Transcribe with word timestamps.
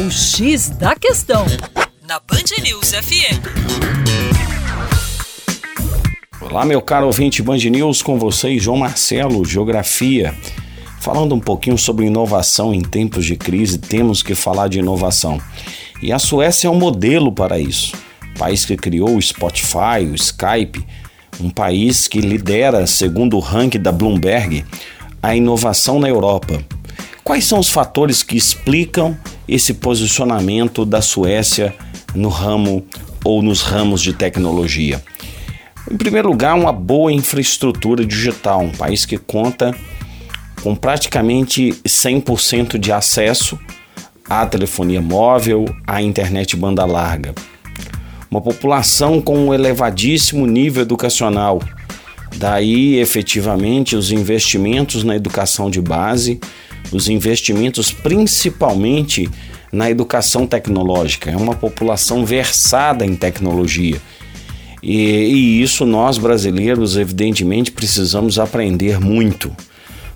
O 0.00 0.10
X 0.10 0.70
da 0.70 0.96
Questão, 0.96 1.44
na 2.08 2.18
Band 2.20 2.62
News 2.62 2.92
FM. 2.92 3.36
Olá, 6.40 6.64
meu 6.64 6.80
caro 6.80 7.04
ouvinte 7.04 7.42
Band 7.42 7.58
News, 7.58 8.00
com 8.00 8.18
vocês, 8.18 8.62
João 8.62 8.78
Marcelo, 8.78 9.44
Geografia. 9.44 10.34
Falando 11.02 11.34
um 11.34 11.38
pouquinho 11.38 11.76
sobre 11.76 12.06
inovação 12.06 12.72
em 12.72 12.80
tempos 12.80 13.26
de 13.26 13.36
crise, 13.36 13.76
temos 13.76 14.22
que 14.22 14.34
falar 14.34 14.68
de 14.68 14.78
inovação. 14.78 15.38
E 16.00 16.10
a 16.10 16.18
Suécia 16.18 16.68
é 16.68 16.70
um 16.70 16.78
modelo 16.78 17.30
para 17.30 17.58
isso. 17.58 17.94
O 18.34 18.38
país 18.38 18.64
que 18.64 18.78
criou 18.78 19.14
o 19.14 19.20
Spotify, 19.20 20.06
o 20.10 20.14
Skype, 20.14 20.82
um 21.38 21.50
país 21.50 22.08
que 22.08 22.22
lidera, 22.22 22.86
segundo 22.86 23.36
o 23.36 23.40
ranking 23.40 23.78
da 23.82 23.92
Bloomberg, 23.92 24.64
a 25.22 25.36
inovação 25.36 26.00
na 26.00 26.08
Europa. 26.08 26.58
Quais 27.22 27.44
são 27.44 27.58
os 27.58 27.68
fatores 27.68 28.22
que 28.22 28.38
explicam 28.38 29.14
esse 29.50 29.74
posicionamento 29.74 30.84
da 30.84 31.02
Suécia 31.02 31.74
no 32.14 32.28
ramo 32.28 32.86
ou 33.24 33.42
nos 33.42 33.62
ramos 33.62 34.00
de 34.00 34.12
tecnologia? 34.12 35.02
Em 35.90 35.96
primeiro 35.96 36.28
lugar, 36.28 36.54
uma 36.54 36.72
boa 36.72 37.12
infraestrutura 37.12 38.06
digital, 38.06 38.60
um 38.60 38.70
país 38.70 39.04
que 39.04 39.18
conta 39.18 39.74
com 40.62 40.76
praticamente 40.76 41.72
100% 41.84 42.78
de 42.78 42.92
acesso 42.92 43.58
à 44.28 44.46
telefonia 44.46 45.02
móvel, 45.02 45.64
à 45.84 46.00
internet 46.00 46.54
banda 46.54 46.84
larga. 46.84 47.34
Uma 48.30 48.40
população 48.40 49.20
com 49.20 49.36
um 49.36 49.52
elevadíssimo 49.52 50.46
nível 50.46 50.82
educacional. 50.82 51.60
Daí, 52.36 53.00
efetivamente, 53.00 53.96
os 53.96 54.12
investimentos 54.12 55.02
na 55.02 55.16
educação 55.16 55.68
de 55.68 55.80
base, 55.80 56.38
os 56.92 57.08
investimentos 57.08 57.92
principalmente 57.92 59.28
na 59.72 59.90
educação 59.90 60.46
tecnológica. 60.46 61.30
É 61.30 61.36
uma 61.36 61.54
população 61.54 62.24
versada 62.24 63.06
em 63.06 63.14
tecnologia. 63.14 64.00
E, 64.82 64.96
e 64.96 65.62
isso 65.62 65.84
nós 65.84 66.18
brasileiros, 66.18 66.96
evidentemente, 66.96 67.70
precisamos 67.70 68.38
aprender 68.38 68.98
muito. 68.98 69.54